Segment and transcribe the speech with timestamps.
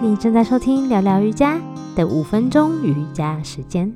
[0.00, 1.60] 你正在收听聊聊瑜伽
[1.96, 3.92] 的五分钟瑜伽时间。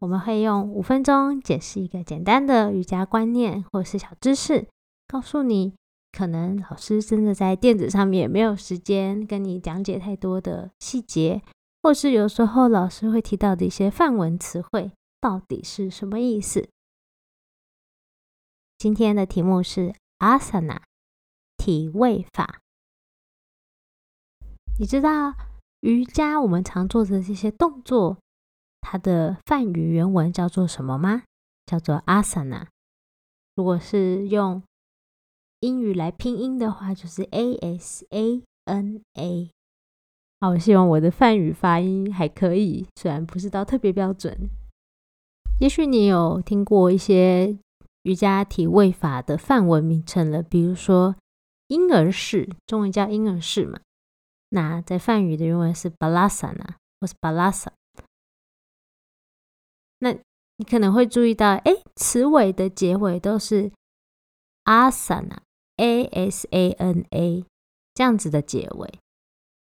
[0.00, 4.66] 我们会用五分钟解释一个简单的瑜伽观念或是小知识，
[5.06, 5.74] 告诉你
[6.10, 11.42] 可能老师真的在垫子上面没有时间跟你讲解太多的细节，
[11.80, 14.90] 或是有时候老师会提到的一些范文词汇
[15.20, 16.68] 到底是什么意思。
[18.76, 20.82] 今天的题目是阿萨那
[21.56, 22.62] 体位法。
[24.78, 25.34] 你知道
[25.80, 28.18] 瑜伽我们常做的这些动作，
[28.82, 31.22] 它的梵语原文叫做什么吗？
[31.64, 32.68] 叫做阿萨那。
[33.54, 34.62] 如果是用
[35.60, 39.50] 英语来拼音的话，就是 A S A N A。
[40.40, 44.50] 好，我希望我的梵语发音还可以，虽然不是到特别标准。
[45.58, 47.56] 也许你有听过一些
[48.02, 51.16] 瑜伽体位法的梵文名称了，比如说
[51.68, 53.80] 婴儿式，中文叫婴儿式嘛。
[54.56, 57.68] 那在梵语的原文是 balasana 或是 balasa，
[59.98, 60.12] 那
[60.56, 63.70] 你可能会注意到，哎，词尾的结尾都是
[64.64, 67.44] asana，a s a n a
[67.92, 68.98] 这样子的结尾，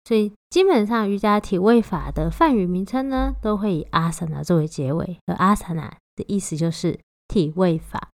[0.04, 8.10] 所以基本上瑜伽体位法的梵语名称呢，都会以 asana 作为结尾，而 asana 的意思就是体位法，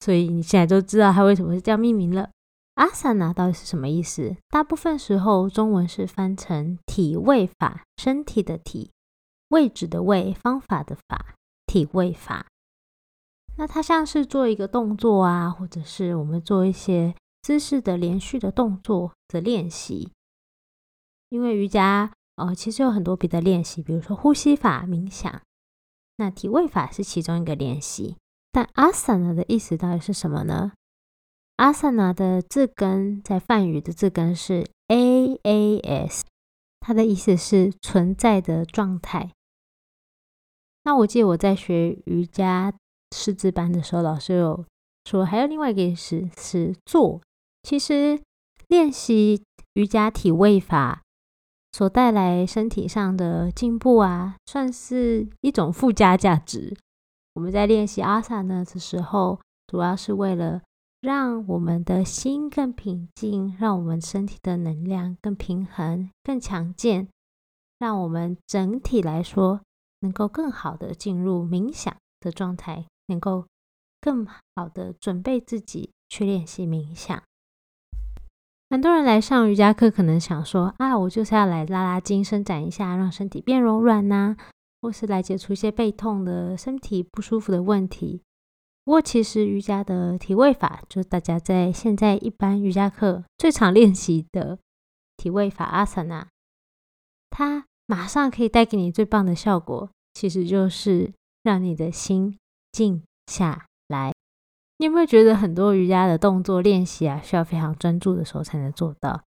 [0.00, 2.28] 所以你现在都知道它为什么是这样命名了。
[2.74, 4.36] 阿萨那到底是什么意思？
[4.48, 8.90] 大部分时候中文是翻成体位法，身体的体，
[9.48, 11.34] 位置的位，方法的法，
[11.66, 12.46] 体位法。
[13.58, 20.10] 那它像是做一个动作啊，或者是我们做一些姿势的连续的动作的练习。
[21.28, 25.42] 因为瑜伽呃，其实有很多别的练习，比如说呼吸法、冥想。
[26.16, 28.16] 那体位法是其中一个练习。
[28.50, 30.72] 但阿萨那的意思到底是什么呢？
[31.56, 36.24] 阿萨那的字根在梵语的字根是 a a s，
[36.80, 39.30] 它的意思是存在的状态。
[40.82, 42.72] 那我记得我在学瑜伽
[43.14, 44.64] 师资班的时候，老师有
[45.04, 47.20] 说还有另外一个意思是坐。
[47.62, 48.20] 其实
[48.66, 49.44] 练习
[49.74, 51.02] 瑜伽体位法
[51.70, 56.74] 所带来身体上的进步啊，算是一种附加价值。
[57.34, 59.38] 我们在练习阿萨那的时候，
[59.68, 60.62] 主要是为了。
[61.02, 67.08] 让我们的心更平静，让我们身体的能量更平衡、更强健，
[67.80, 69.62] 让我们整体来说
[69.98, 73.46] 能够更好的进入冥想的状态，能够
[74.00, 74.24] 更
[74.54, 77.20] 好的准备自己去练习冥想。
[78.70, 84.36] 很多人来上瑜伽课，可能想说：“啊，我就是要来拉拉筋、伸展一下，让身体变柔软呐，
[84.80, 88.22] 或是来解除一些背痛的身体不舒服的问题。”
[88.84, 94.58] 不过，其实瑜伽的体位法，就是大家在现在一般瑜伽课最常练习的
[95.16, 96.26] 体位法阿萨那，
[97.30, 101.12] 它马上可以带给你最棒的效果，其实就是
[101.44, 102.36] 让你的心
[102.72, 104.12] 静下来。
[104.78, 109.22] 你有没有觉得很多瑜伽的动作练习啊，需要非常专注的时候才能做到？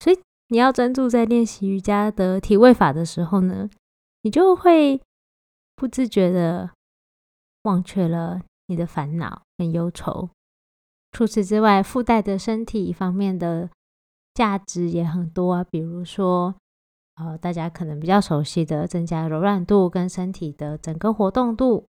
[0.00, 0.18] 所以
[0.48, 3.70] 你要专注在练习瑜伽的体位法的时候呢，
[4.22, 5.00] 你就会
[5.76, 6.72] 不自觉的
[7.62, 8.42] 忘却了。
[8.68, 10.30] 你的烦恼跟忧愁，
[11.12, 13.70] 除此之外，附带的身体方面的
[14.34, 15.64] 价值也很多啊。
[15.64, 16.54] 比如说，
[17.14, 21.86] 呃，大家可能比较熟悉的，增加柔软度跟身体的整个活动度，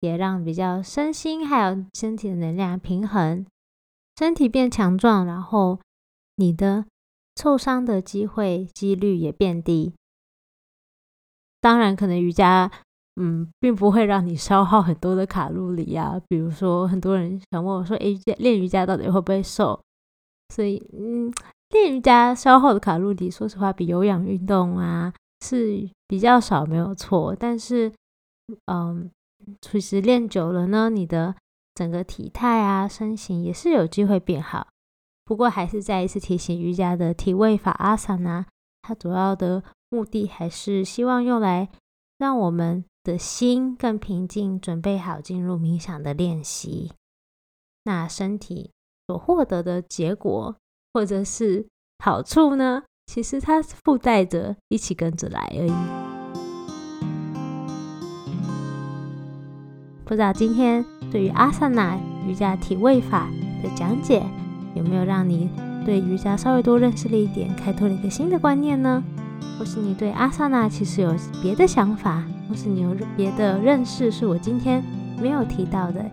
[0.00, 3.46] 也让比较身心还有身体的能量平衡，
[4.18, 5.80] 身体变强壮，然后
[6.34, 6.84] 你的
[7.36, 9.94] 受伤的机会几率也变低。
[11.60, 12.72] 当然，可能瑜伽。
[13.18, 16.20] 嗯，并不会让你消耗很多的卡路里啊。
[16.28, 19.80] 比如说，很多人想问我说：“哎，练瑜伽到底会不会瘦？”
[20.54, 21.32] 所以，嗯，
[21.70, 27.34] 练瑜伽消耗的卡路里，说实话，比有氧运动啊是比较少，没有错。
[27.34, 27.90] 但是，
[28.66, 29.10] 嗯，
[29.62, 31.34] 其实练久了呢，你的
[31.74, 34.68] 整个体态啊、身形也是有机会变好。
[35.24, 38.44] 不过，还是再一次提醒，瑜伽的体位法阿萨那，
[38.82, 41.70] 它主要的目的还是希望用来
[42.18, 42.84] 让我们。
[43.06, 46.90] 的心更平静，准备好进入冥想的练习。
[47.84, 48.72] 那身体
[49.06, 50.56] 所获得的结果
[50.92, 51.68] 或者是
[52.00, 52.82] 好处呢？
[53.06, 55.72] 其实它附带着一起跟着来而已。
[60.04, 63.30] 不知道今天对于阿萨那瑜伽体位法
[63.62, 64.26] 的讲解，
[64.74, 65.48] 有没有让你
[65.84, 69.00] 对瑜伽稍微多认识了一点，开拓了一个新的观念呢？
[69.58, 72.22] 或是你对阿萨那其实有别的想法？
[72.48, 74.82] 或是你有别的认识是我今天
[75.20, 76.04] 没有提到的，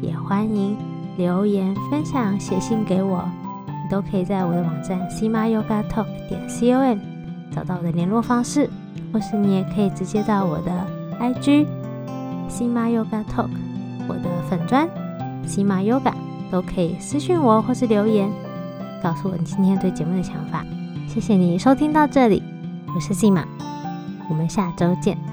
[0.00, 0.76] 也欢迎
[1.18, 3.22] 留言分享、写信给我。
[3.66, 6.98] 你都可以在我的网站 sima yoga talk 点 com
[7.54, 8.70] 找到我的联络方式，
[9.12, 10.86] 或是你也可以直接到我的
[11.20, 11.66] IG
[12.48, 13.50] sima yoga talk
[14.08, 14.88] 我的粉砖
[15.46, 16.14] sima yoga
[16.50, 18.30] 都可以私讯我或是留言，
[19.02, 20.64] 告诉我你今天对节目的想法。
[21.06, 22.42] 谢谢你收听到这里，
[22.94, 23.44] 我是 sima，
[24.28, 25.31] 我们下周见。